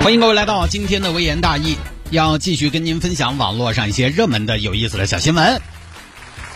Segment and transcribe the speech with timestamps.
[0.00, 1.76] 欢迎各位来到今天的微言大义，
[2.10, 5.60] 要继续跟您分享网络上一些热门的有意思的小新闻。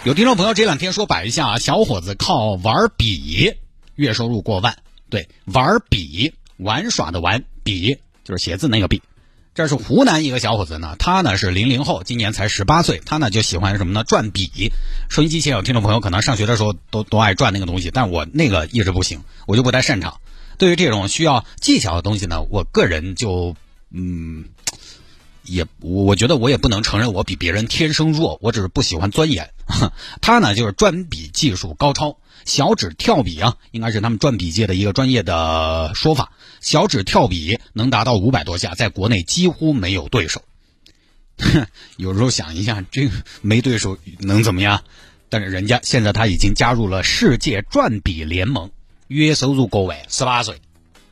[0.02, 3.52] 有听众朋友这两天说摆一下啊，小伙子靠玩笔
[3.96, 4.78] 月收入过万。
[5.10, 9.02] 对，玩笔玩耍的玩笔就是写字那个笔。
[9.54, 14.04] 这是湖南一个小伙子呢，他呢是零零后，今年才十八岁，他呢就喜欢什么呢？
[14.04, 14.72] 转笔。
[15.10, 20.18] 收音机前有听众朋友可能上学的时候都都爱转那个东西，但我那个一直不行，我就不太擅长。
[20.58, 23.56] 对于这种需要技巧的东西呢，我个人就
[23.90, 24.46] 嗯，
[25.44, 29.50] 也我觉得我也不能承认我比别人天生弱，我只是不喜欢钻研。
[30.20, 36.32] 他呢就是转笔技术高超，小指跳笔啊，应该是他们转笔界的一个专业的说法。
[36.60, 40.42] 小指跳笔能达到五百多下，在国内几乎没有对手。
[41.96, 44.84] 有时候想一下，这个没对手能怎么样？
[45.28, 48.70] 但是人家现在他已经加入了世界转笔联盟。
[49.06, 50.56] 月收入过万，十八岁，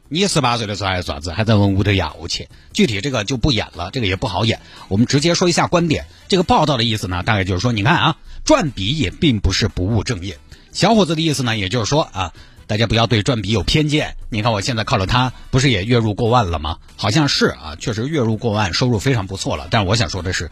[0.08, 1.32] 你十八岁的时候还是啥子？
[1.32, 2.48] 还在问屋头要钱？
[2.72, 4.60] 具体这个就不演了，这个也不好演。
[4.88, 6.06] 我们直接说一下观点。
[6.28, 10.38] 这个报道的意思呢，大概就是说，你看啊，转笔也并不是不务正业。
[10.72, 12.32] 小伙子的意思呢，也就是说啊，
[12.66, 14.16] 大家不要对转笔有偏见。
[14.30, 16.78] 你看我现在靠着他，不是也月入过万了吗？
[16.96, 19.68] 好像是啊，确实月入过万，收入非常不错了。
[19.70, 20.50] 但是我想说的是，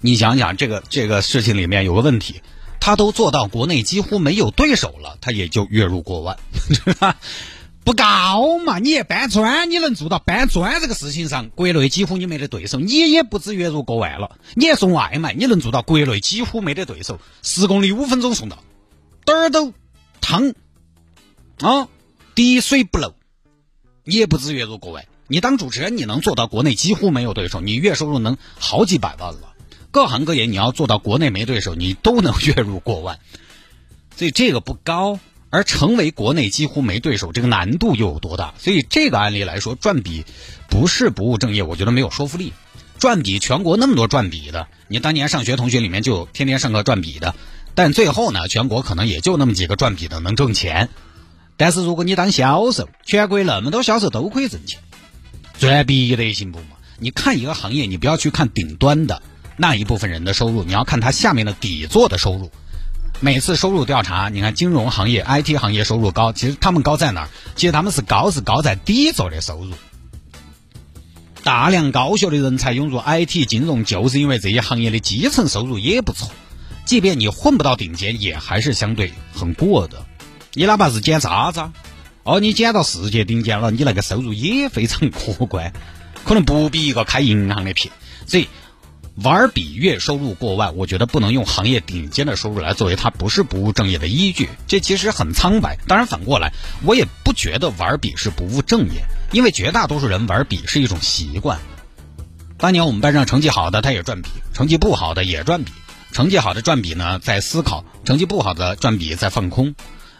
[0.00, 2.42] 你想想这个这个事情里面有个问题。
[2.84, 6.36] 他都做到国内几乎没有对手了，他也就月入过万，
[7.84, 8.80] 不高嘛？
[8.80, 14.36] 你搬砖，你能做到搬砖这个事情上，国内几乎你没得对手，你也不止月入过万了。
[14.54, 18.58] 你还送外卖，你能做到国内几乎没得对手，十公里五分钟送到，
[19.24, 19.72] 点儿都
[20.20, 20.52] 汤
[21.60, 21.86] 啊，
[22.34, 23.14] 滴水不漏，
[24.02, 25.04] 你也不止月入过万。
[25.28, 29.51] 你当主持人，你能做到国内几乎没有对手，你月收入能好几百万了。
[29.92, 33.20] 各行各业，你要做到国内没对手，你都能 月入过万，
[34.16, 35.20] 所以这个不高。
[35.54, 38.54] 而成为国内几乎没对手，这个难度又有多大？
[38.58, 40.24] 所以这个案例来说，转笔
[40.70, 42.54] 不是不务正业，我觉得没有说服力。
[42.98, 47.34] 转笔全国那么多转笔的，你当年上学同学里面就有天天上课转笔的，
[47.74, 50.88] 但最后呢，全国可能也就那么几个转笔的能挣钱。
[51.58, 54.80] 但是如果你当销售，全国那么多销售都可以挣钱，
[55.58, 56.78] 转笔得行不嘛？
[56.98, 59.20] 你看一个行业，你不要去看顶端的。
[59.56, 62.50] 那一部分人的收入，你要看他下面的底座的收入。
[63.20, 67.28] 每次收入调查，你看金融行业、IT 行业收入高，其实他们高在哪儿？
[67.54, 69.72] 其实他们是高是高在底座的收入。
[71.44, 76.30] 大量高学的人才涌入 IT 金融，就是因为这些行业的基层收入也不错。
[76.84, 80.04] 即便你混不到顶尖，也还是相对很过的。
[80.54, 81.72] 你哪怕是捡渣渣，
[82.24, 85.72] 哦，你捡到世界顶尖了，你那个收入也非常可观，
[86.24, 87.92] 可能不比一个开银行的撇。
[88.26, 88.48] 所以。
[89.16, 95.78] 玩笔月收入过万，我觉得不能用行业顶尖的收入来作为他不是不务正业的依据，这其实很苍白。
[95.86, 96.52] 当然反过来，
[96.82, 101.58] 我也不觉得玩笔是不务正业，因为绝大多数人玩笔是一种习惯。
[102.56, 105.72] 当年我们班上成绩好的他也转笔，成绩不好的也转笔。
[106.10, 109.74] 成绩好的转笔呢在思考，成绩不好的转笔在放空，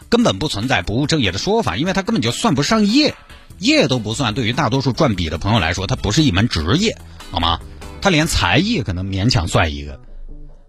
[0.07, 3.15] 根本不存在不务正业的说法，因为他根本就算不上业，
[3.57, 4.35] 业都不算。
[4.35, 6.95] 对于大多数转笔的朋友来说，它不是一门职业，
[7.31, 7.59] 好吗？
[8.03, 9.97] 他连才艺可能勉强算一个，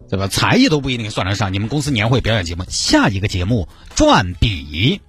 [0.08, 0.28] 对吧？
[0.28, 1.52] 才艺都不一定算得上。
[1.52, 5.00] 你们公司年会表演节目，下一个节目转笔，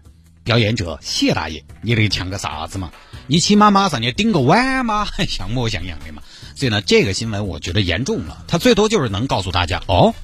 [0.43, 2.89] 表演者谢大爷，你得抢个啥子嘛？
[3.27, 6.23] 你起码马上你顶个碗嘛，像模像样的嘛。
[6.55, 8.43] 所以呢，这个新闻我觉得严重了。
[8.47, 10.15] 他最多就是能告诉大家，哦，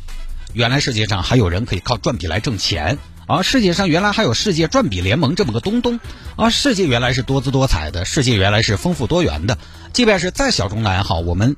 [0.53, 2.97] 原来世界上还有人可以靠转笔来挣钱
[3.28, 3.44] 啊！
[3.44, 6.00] 世界上原来还有世界转笔联盟这么个东东
[6.35, 6.50] 啊！
[6.50, 9.59] 世界原来是多姿多彩的，世界原来是丰富多元的。
[9.94, 11.56] 即便是再小众的爱好，我们。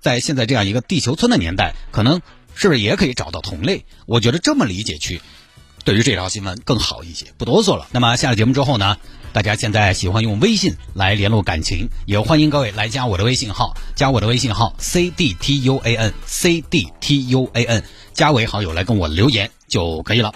[0.00, 2.20] 在现在这样一个地球村的年代，可能
[2.54, 3.84] 是不是也可以找到同类？
[4.06, 5.20] 我觉得这么理解去，
[5.84, 7.26] 对于这条新闻更好一些。
[7.36, 7.88] 不哆嗦了。
[7.92, 8.98] 那么下了节目之后呢，
[9.32, 20.34] 大家现在喜欢用微信来联络感情，也欢迎各位来加我的微信号，加我的微信号 c d t u a n c d t u a n，加为好友来跟我留言就可以了。